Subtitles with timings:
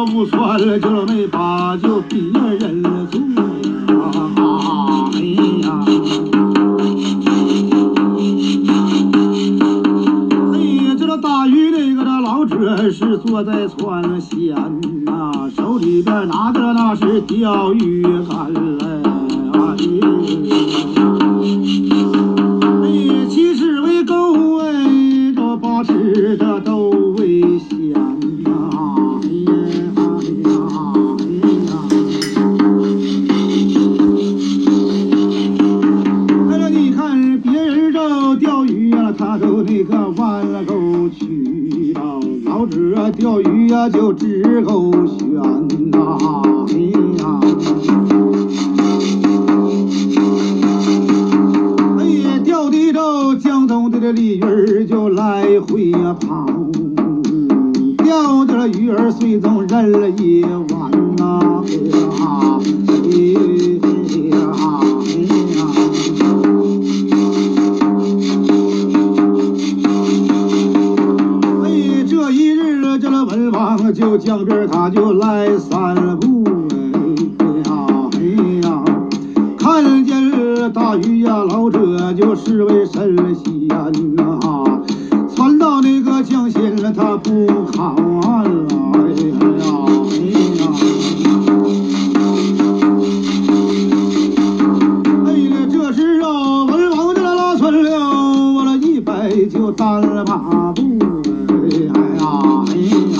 [0.00, 2.18] 了无算了，就没把就别
[2.58, 3.44] 人做呀，
[5.12, 5.20] 哎
[5.60, 5.84] 呀。
[10.54, 10.56] 哎，
[10.98, 14.54] 这个大鱼那个这老者是坐在船舷
[15.04, 18.86] 呐，手里边拿着那是钓鱼竿嘞，
[22.84, 26.89] 哎，七尺为钩哎，这八尺这都
[39.80, 41.94] 一个弯了钩去
[42.44, 45.40] 老子钓鱼呀、就只够悬
[45.90, 46.18] 呐、
[46.68, 46.74] 哎
[47.16, 47.40] 呀，
[51.96, 56.44] 哎呀，钓的着江东的这鲤鱼儿就来回呀跑，
[58.04, 61.72] 钓的这鱼儿水中人了一弯呐、哎
[64.28, 64.69] 呀，
[73.92, 76.44] 就江边他就来散步，
[77.38, 78.18] 哎呀哎
[78.62, 78.84] 呀，
[79.58, 83.68] 看见了大鱼呀，老者就是位神仙
[84.14, 84.38] 呐，
[85.34, 90.60] 传到那个江心了，他不靠岸了，哎呀哎呀。
[95.26, 97.90] 哎呀，这时啊，文王这拉村了，
[98.54, 100.82] 我这一摆就单了马步，
[101.48, 101.52] 哎
[101.86, 101.92] 呀
[102.68, 102.76] 哎
[103.16, 103.18] 呀，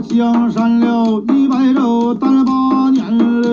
[0.00, 3.48] 江山了，一百肉单了八年嘞。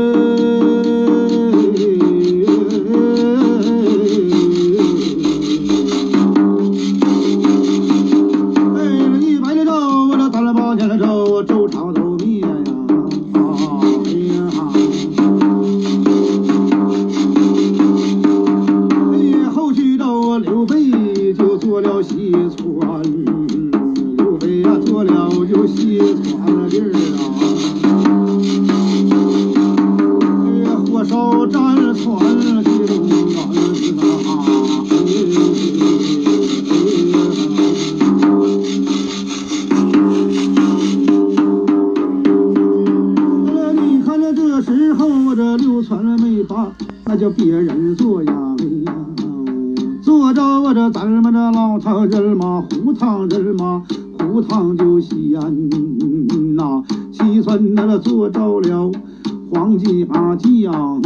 [8.76, 8.80] 哎，
[9.20, 10.96] 一百的肉，我这单了八年的
[25.98, 26.95] 就西川了
[51.56, 53.82] 咱们这老唐人嘛，胡唐人嘛，
[54.20, 55.70] 胡唐就西安
[56.58, 56.84] 呐，
[57.14, 58.92] 西村那个做着了。
[59.50, 61.00] 黄鸡八将啊，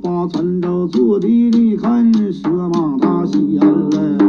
[0.00, 4.25] 八船着坐的，你看蛇马他西安嘞。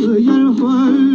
[0.00, 1.09] 去死烟魂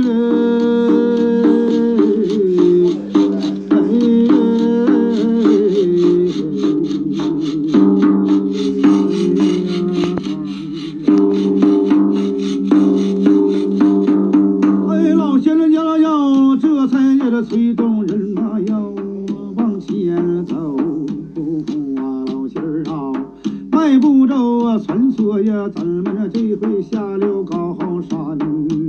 [23.86, 26.04] 迈步走啊，穿梭呀，咱们
[26.34, 27.78] 这这回下了高
[28.10, 28.36] 山，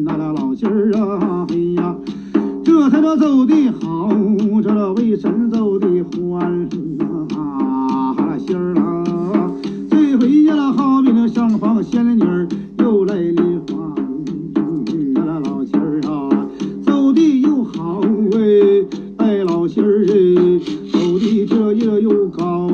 [0.07, 1.95] 那那老仙儿啊，哎呀，
[2.65, 4.09] 这才这走的好，
[4.62, 6.67] 这个为神走的欢
[7.37, 9.53] 啊，仙儿啊，
[9.91, 13.95] 这回呀，好比那上房仙女儿又来了花。
[14.55, 16.49] 那那老仙儿啊，
[16.87, 18.01] 走的又好
[18.33, 18.83] 哎，
[19.19, 20.07] 带老仙儿，
[20.91, 22.67] 走的这也又高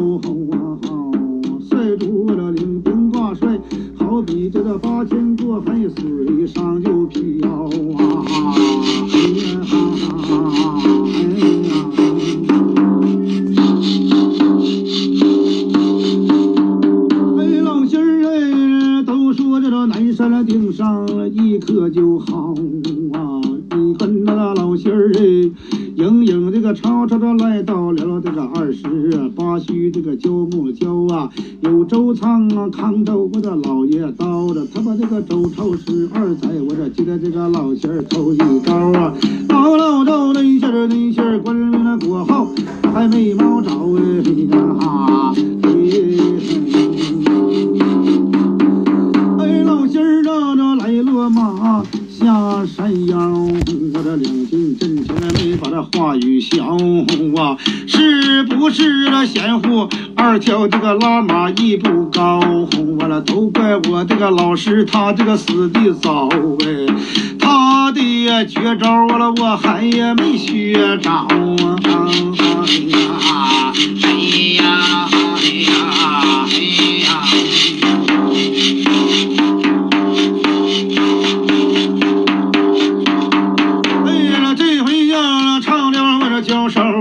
[4.43, 7.49] 你这个八千多海水上就飘
[7.97, 10.62] 啊，
[27.73, 28.85] 吵的来到了这个二十
[29.35, 31.31] 八虚这个焦木焦啊，
[31.63, 39.15] 有周仓啊，康州我的老爷刀的，他把这个周朝十二载，我这记得这个老仙儿头一招啊，
[39.49, 42.47] 老老赵那仙儿那仙儿官名那国号
[42.93, 44.03] 还没猫着哎
[44.51, 45.33] 呀，
[45.63, 45.71] 哎。
[49.39, 51.83] 哎，老仙儿啊，
[52.19, 53.17] 这拦腰，
[53.95, 56.77] 我这两军阵前没那话语消
[57.41, 62.41] 啊，是不是那贤户二条这个拉马一不高？
[62.99, 66.29] 完了都怪我这个老师他这个死的早
[66.61, 66.87] 哎，
[67.39, 71.27] 他的绝招完了我还也没学着啊！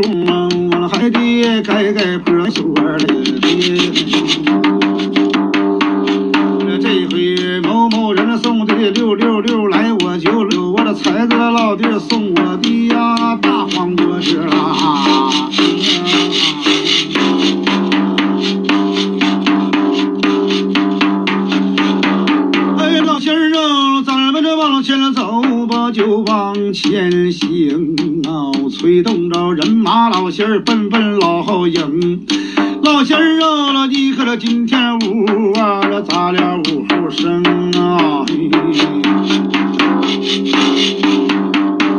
[0.02, 3.06] 交手啊，我还得改改破袖儿嘞。
[6.80, 15.30] 这回某某人送的六六六来，我就留我的财哥老弟送我的呀大黄脖子啦。
[24.62, 28.54] 往前走吧，就往前行啊！
[28.70, 32.24] 催动着人马，老仙儿奔奔老后营。
[32.84, 35.26] 老仙儿啊，你可这今天午
[35.60, 37.44] 啊，这咋了午后生
[37.74, 38.24] 啊？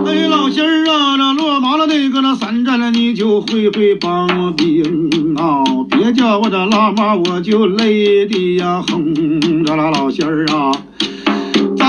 [0.06, 5.64] 哎，老仙儿啊，这落马了那个那三战了，你就会会帮兵啊！
[5.90, 9.64] 别叫我这拉马，我就累的呀哼！
[9.64, 10.70] 这啦老仙儿啊！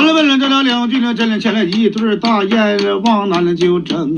[0.04, 4.14] 咱们问了这了两军呢，真前来一对大雁往南就征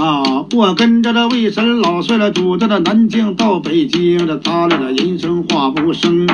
[0.00, 0.46] 啊！
[0.56, 6.26] 我跟着这魏神老帅了，主着这南京到北京，这他俩的人生话不生。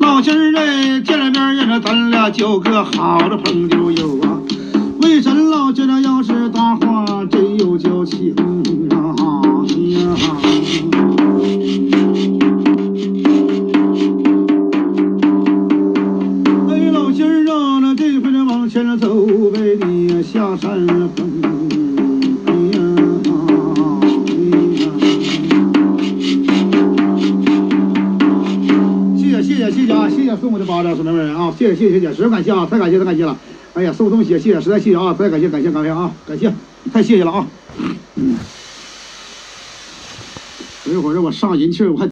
[0.00, 4.40] 老仙儿哎，见了面呀，咱俩交个好的朋友友啊！
[5.00, 8.34] 魏神老觉得要是搭话，真有交情
[8.90, 9.14] 啊！
[18.72, 21.28] 回呢往前走呗，你下山峰。
[22.46, 22.78] 哎呀，
[29.16, 33.36] 哎呀，谢谢谢谢谢谢啊，谢谢送我的巴掌，兄弟们啊，谢谢谢谢谢谢，实在感谢啊，太感谢太感谢了。
[33.74, 36.52] 哎呀，送东西，谢谢，实在谢谢啊，太感谢感谢感谢啊，感谢，
[36.92, 37.44] 太谢谢了啊。
[38.14, 38.36] 嗯，
[40.84, 42.08] 等一会儿让我上人气，我还。